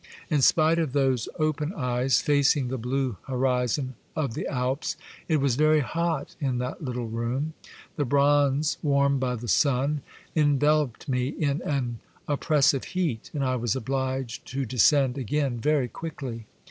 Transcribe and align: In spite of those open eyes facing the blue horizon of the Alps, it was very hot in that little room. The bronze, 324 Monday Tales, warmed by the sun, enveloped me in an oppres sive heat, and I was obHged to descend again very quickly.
In 0.31 0.41
spite 0.41 0.79
of 0.79 0.93
those 0.93 1.29
open 1.37 1.71
eyes 1.75 2.21
facing 2.23 2.69
the 2.69 2.79
blue 2.79 3.17
horizon 3.27 3.93
of 4.15 4.33
the 4.33 4.47
Alps, 4.47 4.97
it 5.27 5.37
was 5.37 5.53
very 5.55 5.81
hot 5.81 6.35
in 6.39 6.57
that 6.57 6.83
little 6.83 7.07
room. 7.07 7.53
The 7.97 8.05
bronze, 8.05 8.79
324 8.81 9.01
Monday 9.09 9.19
Tales, 9.19 9.19
warmed 9.19 9.19
by 9.19 9.39
the 9.39 9.47
sun, 9.47 10.01
enveloped 10.35 11.07
me 11.07 11.27
in 11.27 11.61
an 11.61 11.99
oppres 12.27 12.63
sive 12.69 12.85
heat, 12.85 13.29
and 13.31 13.45
I 13.45 13.55
was 13.57 13.75
obHged 13.75 14.43
to 14.45 14.65
descend 14.65 15.19
again 15.19 15.59
very 15.59 15.87
quickly. 15.87 16.47